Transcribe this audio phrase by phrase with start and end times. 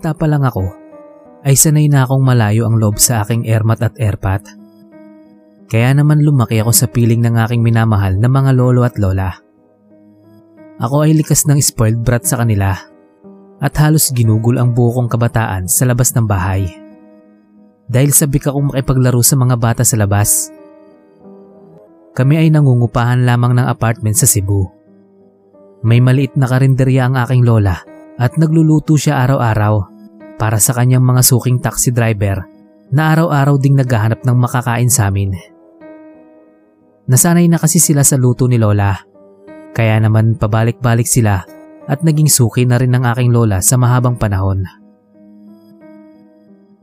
[0.00, 0.64] Bata pa lang ako,
[1.44, 4.40] ay sanay na akong malayo ang loob sa aking ermat at erpat.
[5.68, 9.28] Kaya naman lumaki ako sa piling ng aking minamahal na mga lolo at lola.
[10.80, 12.80] Ako ay likas ng spoiled brat sa kanila
[13.60, 16.64] at halos ginugol ang buo kabataan sa labas ng bahay.
[17.84, 20.48] Dahil sabik akong makipaglaro sa mga bata sa labas.
[22.16, 24.64] Kami ay nangungupahan lamang ng apartment sa Cebu.
[25.84, 27.84] May maliit na karinderya ang aking lola
[28.16, 29.89] at nagluluto siya araw-araw
[30.40, 32.48] para sa kanyang mga suking taxi driver
[32.88, 35.36] na araw-araw ding naghahanap ng makakain sa amin.
[37.04, 38.96] Nasanay na kasi sila sa luto ni Lola,
[39.76, 41.44] kaya naman pabalik-balik sila
[41.84, 44.64] at naging suki na rin ng aking Lola sa mahabang panahon.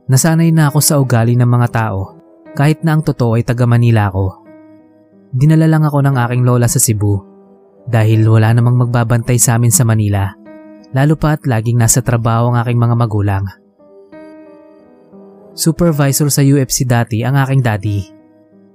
[0.06, 2.14] Nasanay na ako sa ugali ng mga tao
[2.54, 4.46] kahit na ang totoo ay taga Manila ako.
[5.34, 7.20] Dinala lang ako ng aking Lola sa Cebu
[7.84, 10.37] dahil wala namang magbabantay sa amin sa Manila
[10.92, 13.44] lalo pa at laging nasa trabaho ang aking mga magulang.
[15.58, 17.98] Supervisor sa UFC dati ang aking daddy,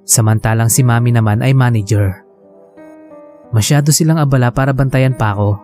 [0.04, 2.28] samantalang si mami naman ay manager.
[3.56, 5.62] Masyado silang abala para bantayan pa ako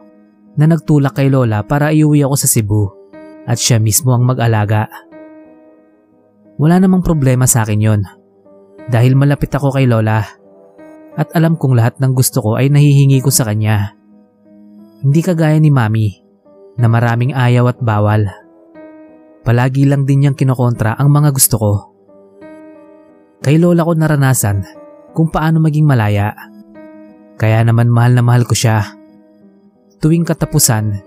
[0.56, 2.84] na nagtulak kay Lola para iuwi ako sa Cebu
[3.50, 4.88] at siya mismo ang mag-alaga.
[6.56, 8.02] Wala namang problema sa akin yon
[8.88, 10.24] dahil malapit ako kay Lola
[11.20, 13.98] at alam kong lahat ng gusto ko ay nahihingi ko sa kanya.
[15.04, 16.29] Hindi kagaya ni Mami
[16.80, 18.24] na maraming ayaw at bawal.
[19.44, 21.74] Palagi lang din niyang kinokontra ang mga gusto ko.
[23.44, 24.64] Kay lola ko naranasan
[25.12, 26.32] kung paano maging malaya.
[27.40, 28.84] Kaya naman mahal na mahal ko siya.
[30.00, 31.04] Tuwing katapusan,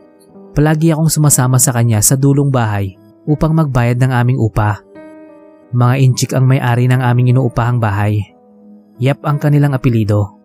[0.53, 2.97] palagi akong sumasama sa kanya sa dulong bahay
[3.29, 4.81] upang magbayad ng aming upa.
[5.73, 8.21] Mga inchik ang may-ari ng aming inuupahang bahay.
[9.01, 10.37] Yap ang kanilang apelido.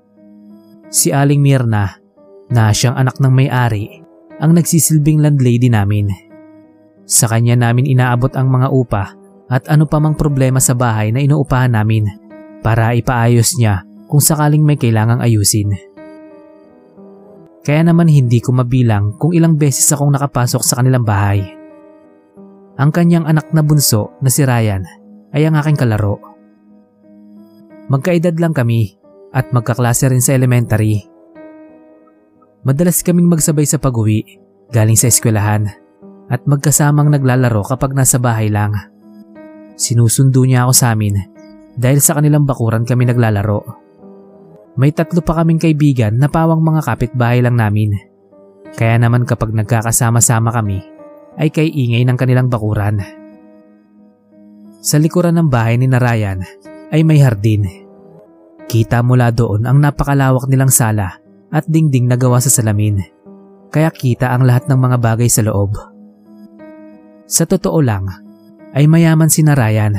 [0.87, 1.99] Si Aling Mirna
[2.47, 4.06] na siyang anak ng may-ari
[4.37, 6.09] ang nagsisilbing landlady namin.
[7.07, 9.03] Sa kanya namin inaabot ang mga upa
[9.47, 12.05] at ano pa mang problema sa bahay na inuupahan namin
[12.59, 15.71] para ipaayos niya kung sakaling may kailangang ayusin.
[17.63, 21.43] Kaya naman hindi ko mabilang kung ilang beses akong nakapasok sa kanilang bahay.
[22.77, 24.83] Ang kanyang anak na bunso na si Ryan
[25.35, 26.21] ay ang aking kalaro.
[27.91, 28.95] Magkaedad lang kami
[29.35, 31.16] at magkaklase rin sa elementary
[32.66, 34.41] Madalas kaming magsabay sa pag-uwi
[34.73, 35.69] galing sa eskwelahan
[36.28, 38.73] at magkasamang naglalaro kapag nasa bahay lang.
[39.78, 41.16] Sinusundo niya ako sa amin
[41.78, 43.62] dahil sa kanilang bakuran kami naglalaro.
[44.78, 47.94] May tatlo pa kaming kaibigan na pawang mga kapitbahay lang namin.
[48.78, 50.81] Kaya naman kapag nagkakasama-sama kami
[51.38, 53.01] ay kay ingay ng kanilang bakuran.
[54.81, 56.41] Sa likuran ng bahay ni Narayan
[56.94, 57.66] ay may hardin.
[58.67, 63.03] Kita mula doon ang napakalawak nilang sala at dingding na gawa sa salamin.
[63.72, 65.75] Kaya kita ang lahat ng mga bagay sa loob.
[67.28, 68.08] Sa totoo lang,
[68.72, 69.96] ay mayaman si Narayan.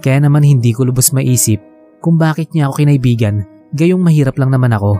[0.00, 1.60] Kaya naman hindi ko lubos maisip
[2.00, 4.96] kung bakit niya ako kinaibigan gayong mahirap lang naman ako.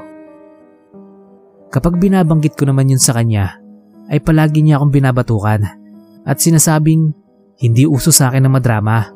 [1.69, 3.61] Kapag binabanggit ko naman yun sa kanya,
[4.09, 5.61] ay palagi niya akong binabatukan
[6.25, 7.13] at sinasabing
[7.61, 9.13] hindi uso sa akin ng madrama.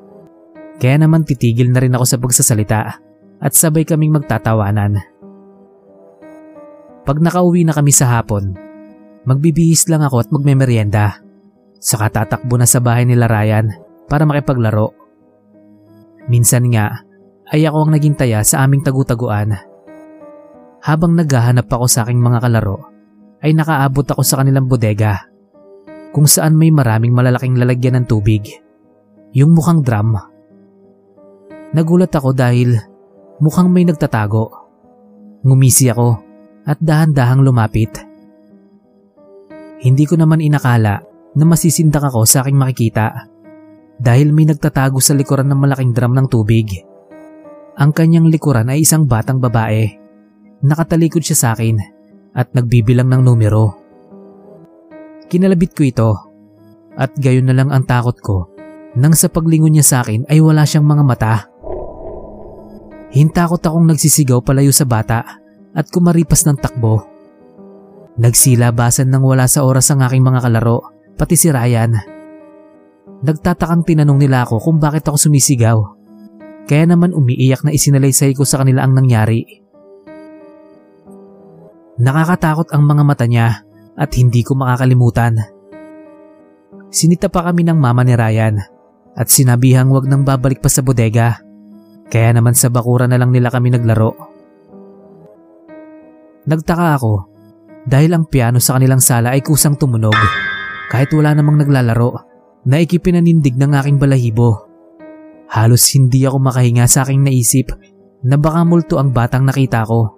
[0.77, 2.81] Kaya naman titigil na rin ako sa pagsasalita
[3.41, 5.12] at sabay kaming magtatawanan.
[7.03, 8.55] Pag nakauwi na kami sa hapon,
[9.27, 11.19] magbibihis lang ako at magmemeryenda.
[11.83, 13.75] Saka tatakbo na sa bahay nila Ryan
[14.07, 14.95] para makipaglaro.
[16.31, 17.03] Minsan nga
[17.51, 19.59] ay ako ang naging taya sa aming tagutaguan.
[20.83, 22.87] Habang naghahanap ako sa aking mga kalaro,
[23.43, 25.27] ay nakaabot ako sa kanilang bodega
[26.15, 28.47] kung saan may maraming malalaking lalagyan ng tubig.
[29.35, 30.15] Yung mukhang drum.
[31.73, 32.79] Nagulat ako dahil
[33.43, 34.53] mukhang may nagtatago.
[35.43, 36.32] Ngumisi ako
[36.67, 37.91] at dahan-dahang lumapit.
[39.83, 41.03] Hindi ko naman inakala
[41.35, 43.27] na masisindak ako sa aking makikita
[43.99, 46.87] dahil may nagtatago sa likuran ng malaking drum ng tubig.
[47.75, 49.91] Ang kanyang likuran ay isang batang babae.
[50.63, 51.81] Nakatalikod siya sa akin
[52.37, 53.75] at nagbibilang ng numero.
[55.27, 56.11] Kinalabit ko ito
[56.95, 58.39] at gayon na lang ang takot ko
[58.93, 61.35] nang sa paglingon niya sa akin ay wala siyang mga mata.
[63.11, 65.42] Hintakot akong nagsisigaw palayo sa bata
[65.73, 67.05] at kumaripas ng takbo.
[68.21, 70.85] Nagsilabasan nang wala sa oras ang aking mga kalaro,
[71.17, 71.97] pati si Ryan.
[73.25, 75.79] Nagtatakang tinanong nila ako kung bakit ako sumisigaw.
[76.69, 79.43] Kaya naman umiiyak na isinalaysay ko sa kanila ang nangyari.
[82.03, 83.63] Nakakatakot ang mga mata niya
[83.97, 85.39] at hindi ko makakalimutan.
[86.93, 88.57] Sinita pa kami ng mama ni Ryan
[89.13, 91.41] at sinabihang wag nang babalik pa sa bodega.
[92.13, 94.32] Kaya naman sa bakura na lang nila kami naglaro.
[96.43, 97.15] Nagtaka ako
[97.87, 100.15] dahil ang piano sa kanilang sala ay kusang tumunog
[100.91, 102.15] kahit wala namang naglalaro
[102.67, 104.67] na ikipinanindig ng aking balahibo.
[105.51, 107.75] Halos hindi ako makahinga sa aking naisip
[108.23, 110.15] na baka multo ang batang nakita ko,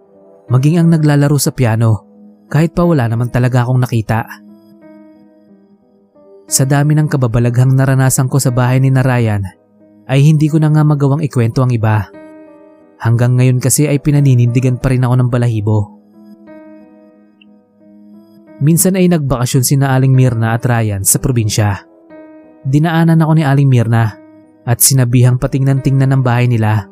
[0.53, 2.05] maging ang naglalaro sa piano
[2.53, 4.29] kahit pa wala naman talaga akong nakita.
[6.45, 9.43] Sa dami ng kababalaghang naranasan ko sa bahay ni Narayan
[10.05, 12.05] ay hindi ko na nga magawang ikwento ang iba.
[13.01, 16.04] Hanggang ngayon kasi ay pinaninindigan pa rin ako ng balahibo.
[18.63, 21.83] Minsan ay nagbakasyon si na Aling Mirna at Ryan sa probinsya.
[22.63, 24.15] Dinaanan ako ni Aling Mirna
[24.63, 26.87] at sinabihang patingnan-tingnan ng bahay nila.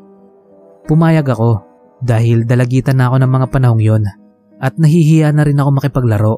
[0.90, 1.62] Pumayag ako
[2.02, 4.04] dahil dalagitan na ako ng mga panahong yon
[4.58, 6.36] at nahihiya na rin ako makipaglaro.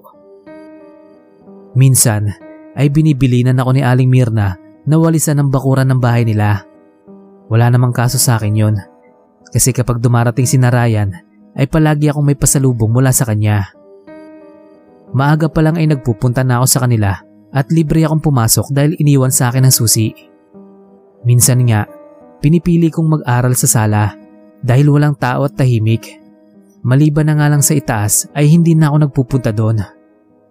[1.75, 2.31] Minsan
[2.76, 4.55] ay binibilinan ako ni Aling Mirna
[4.85, 6.69] na walisan ang bakuran ng bahay nila.
[7.49, 8.76] Wala namang kaso sa akin yon
[9.50, 11.15] kasi kapag dumarating si Narayan
[11.55, 13.84] ay palagi akong may pasalubong mula sa kanya.
[15.14, 17.14] Maaga pa lang ay nagpupunta na ako sa kanila
[17.55, 20.11] at libre akong pumasok dahil iniwan sa akin ang susi.
[21.22, 21.87] Minsan nga,
[22.43, 24.11] pinipili kong mag-aral sa sala
[24.58, 26.19] dahil walang tao at tahimik.
[26.84, 29.81] Maliban na nga lang sa itaas ay hindi na ako nagpupunta doon.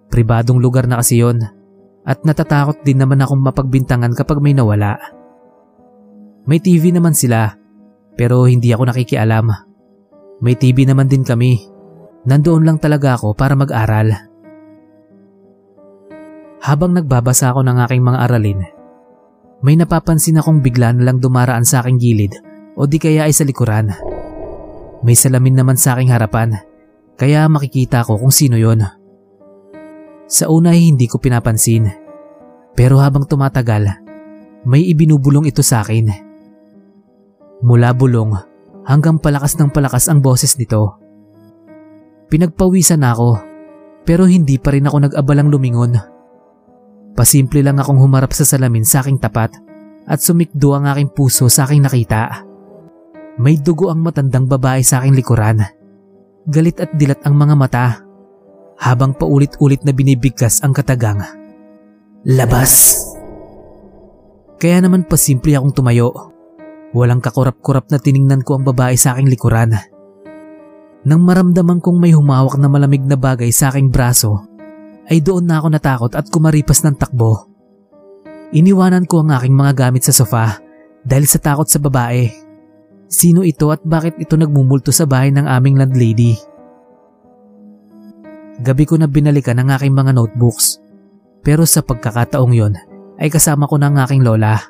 [0.09, 1.43] Pribadong lugar na kasi yon
[2.03, 4.97] at natatakot din naman akong mapagbintangan kapag may nawala.
[6.47, 7.53] May TV naman sila
[8.15, 9.47] pero hindi ako nakikialam.
[10.39, 11.59] May TV naman din kami.
[12.23, 14.32] Nandoon lang talaga ako para mag-aral.
[16.63, 18.63] Habang nagbabasa ako ng aking mga aralin,
[19.59, 22.33] may napapansin akong bigla na lang dumaraan sa aking gilid
[22.79, 23.91] o di kaya ay sa likuran.
[25.03, 26.55] May salamin naman sa aking harapan
[27.19, 28.79] kaya makikita ko kung sino yon.
[30.31, 31.91] Sa una ay hindi ko pinapansin
[32.71, 33.99] pero habang tumatagal
[34.63, 36.07] may ibinubulong ito sa akin.
[37.59, 38.39] Mula bulong
[38.87, 40.95] hanggang palakas ng palakas ang boses nito.
[42.31, 43.43] Pinagpawisan ako
[44.07, 46.12] pero hindi pa rin ako nag-abalang lumingon.
[47.13, 49.53] Pasimple lang akong humarap sa salamin sa aking tapat
[50.09, 52.41] at sumikdo ang aking puso sa aking nakita.
[53.37, 55.61] May dugo ang matandang babae sa aking likuran.
[56.49, 57.85] Galit at dilat ang mga mata
[58.81, 61.21] habang paulit-ulit na binibigkas ang katagang.
[62.25, 62.99] Labas!
[64.57, 66.09] Kaya naman pasimple akong tumayo.
[66.93, 69.73] Walang kakurap-kurap na tiningnan ko ang babae sa aking likuran.
[71.03, 74.45] Nang maramdaman kong may humawak na malamig na bagay sa aking braso,
[75.09, 77.49] ay doon na ako natakot at kumaripas ng takbo.
[78.53, 80.61] Iniwanan ko ang aking mga gamit sa sofa
[81.01, 82.29] dahil sa takot sa babae.
[83.09, 86.37] Sino ito at bakit ito nagmumulto sa bahay ng aming landlady?
[88.61, 90.77] Gabi ko na binalikan ang aking mga notebooks
[91.41, 92.73] pero sa pagkakataong yon
[93.17, 94.61] ay kasama ko ng aking lola.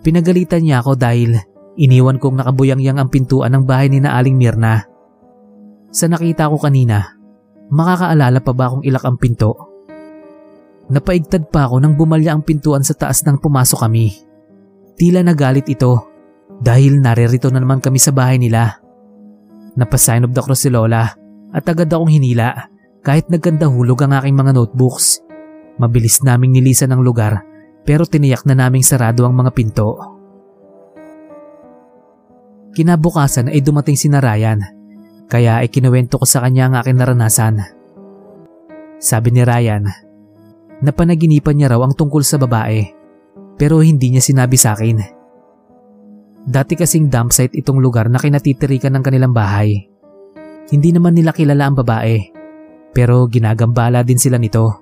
[0.00, 1.36] Pinagalitan niya ako dahil
[1.76, 4.88] iniwan kong nakabuyangyang ang pintuan ng bahay ni na Aling Mirna.
[5.92, 7.17] Sa nakita ko kanina
[7.68, 9.52] Makakaalala pa ba akong ilak ang pinto?
[10.88, 14.08] Napaigtad pa ako nang bumalya ang pintuan sa taas nang pumasok kami.
[14.96, 16.08] Tila nagalit ito
[16.64, 18.80] dahil naririto na naman kami sa bahay nila.
[19.76, 21.12] Napasign of the cross si Lola
[21.52, 22.72] at agad akong hinila
[23.04, 25.20] kahit nagkanda hulog ang aking mga notebooks.
[25.76, 27.44] Mabilis naming nilisan ang lugar
[27.84, 29.92] pero tiniyak na naming sarado ang mga pinto.
[32.72, 34.77] Kinabukasan ay dumating si Narayan
[35.28, 37.60] kaya ikinuwento ko sa kanya ang aking naranasan.
[38.98, 39.84] Sabi ni Ryan,
[40.80, 42.96] napanaginipan niya raw ang tungkol sa babae
[43.60, 44.98] pero hindi niya sinabi sa akin.
[46.48, 49.84] Dati kasing dump site itong lugar na kinatitirikan ng kanilang bahay.
[50.72, 52.16] Hindi naman nila kilala ang babae
[52.96, 54.80] pero ginagambala din sila nito.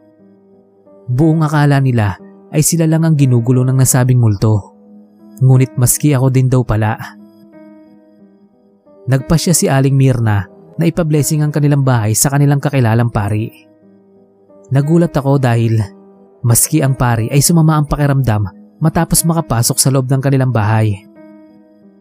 [1.10, 2.14] Buong akala nila
[2.54, 4.78] ay sila lang ang ginugulo ng nasabing multo.
[5.42, 7.15] Ngunit maski ako din daw pala
[9.06, 10.46] nagpasya si Aling Mirna
[10.76, 13.48] na ipablessing ang kanilang bahay sa kanilang kakilalang pari.
[14.74, 15.78] Nagulat ako dahil
[16.42, 18.50] maski ang pari ay sumama ang pakiramdam
[18.82, 21.06] matapos makapasok sa loob ng kanilang bahay.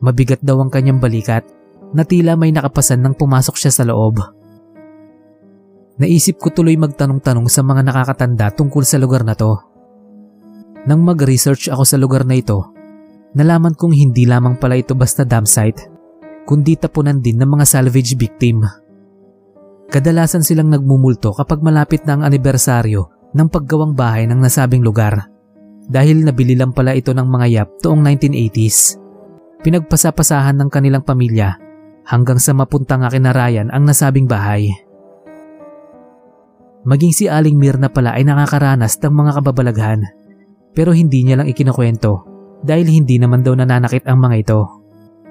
[0.03, 1.45] Mabigat daw ang kanyang balikat
[1.95, 4.19] na tila may nakapasan nang pumasok siya sa loob.
[5.95, 9.55] Naisip ko tuloy magtanong-tanong sa mga nakakatanda tungkol sa lugar na to.
[10.83, 12.59] Nang mag-research ako sa lugar na ito,
[13.31, 15.94] nalaman kong hindi lamang pala ito basta dam site
[16.45, 18.63] kundi tapunan din ng mga salvage victim.
[19.89, 25.29] Kadalasan silang nagmumulto kapag malapit na ang anibersaryo ng paggawang bahay ng nasabing lugar
[25.85, 28.97] dahil nabili lang pala ito ng mga yap toong 1980s.
[29.61, 31.57] Pinagpasapasahan ng kanilang pamilya
[32.05, 34.69] hanggang sa mapunta nga kinarayan ang nasabing bahay.
[36.85, 40.01] Maging si Aling Mirna pala ay nakakaranas ng mga kababalaghan
[40.77, 42.29] pero hindi niya lang ikinukwento
[42.61, 44.84] dahil hindi naman daw nananakit ang mga ito.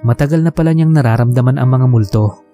[0.05, 2.45] Matagal na pala niyang nararamdaman ang mga multo.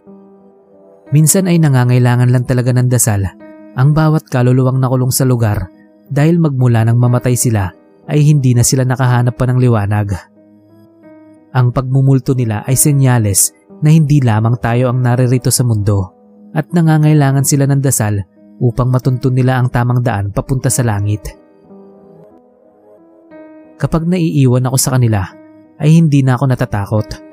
[1.11, 3.27] Minsan ay nangangailangan lang talaga ng dasal
[3.75, 5.67] ang bawat kaluluwang nakulong sa lugar
[6.07, 7.75] dahil magmula nang mamatay sila
[8.07, 10.15] ay hindi na sila nakahanap pa ng liwanag.
[11.51, 13.51] Ang pagmumulto nila ay senyales
[13.83, 16.15] na hindi lamang tayo ang naririto sa mundo
[16.55, 18.23] at nangangailangan sila ng dasal
[18.63, 21.35] upang matuntun nila ang tamang daan papunta sa langit.
[23.81, 25.25] Kapag naiiwan ako sa kanila,
[25.81, 27.30] ay hindi na ako natatakot.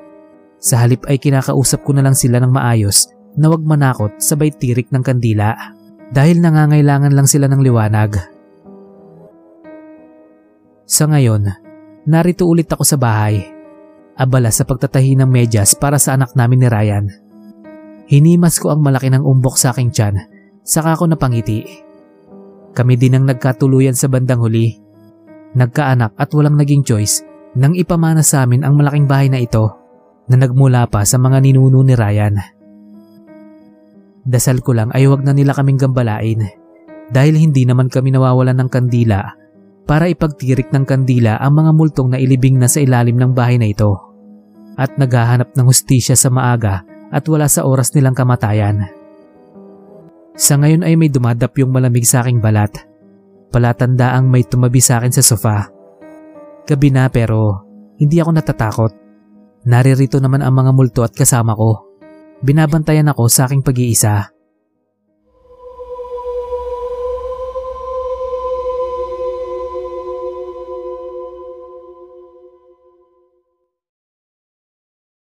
[0.58, 4.90] Sa halip ay kinakausap ko na lang sila ng maayos na wag manakot sabay tirik
[4.90, 5.54] ng kandila
[6.10, 8.18] dahil nangangailangan lang sila ng liwanag.
[10.88, 11.46] Sa ngayon,
[12.08, 13.44] narito ulit ako sa bahay.
[14.18, 17.06] Abala sa pagtatahi ng medyas para sa anak namin ni Ryan.
[18.08, 20.16] Hinimas ko ang malaki ng umbok sa aking tiyan,
[20.66, 21.86] saka ako napangiti.
[22.74, 24.74] Kami din ang nagkatuluyan sa bandang huli.
[25.54, 27.22] Nagkaanak at walang naging choice
[27.54, 29.87] nang ipamana sa amin ang malaking bahay na ito
[30.28, 32.36] na nagmula pa sa mga ninuno ni Ryan.
[34.28, 36.44] Dasal ko lang ay wag na nila kaming gambalain
[37.08, 39.32] dahil hindi naman kami nawawalan ng kandila
[39.88, 43.72] para ipagtirik ng kandila ang mga multong na ilibing na sa ilalim ng bahay na
[43.72, 43.96] ito
[44.76, 48.84] at naghahanap ng hustisya sa maaga at wala sa oras nilang kamatayan.
[50.38, 52.70] Sa ngayon ay may dumadap yung malamig sa aking balat.
[53.48, 55.72] Palatanda ang may tumabi sa akin sa sofa.
[56.68, 57.64] Gabi na pero
[57.96, 59.07] hindi ako natatakot.
[59.66, 61.88] Naririto naman ang mga multo at kasama ko.
[62.44, 64.37] Binabantayan ako sa aking pag-iisa.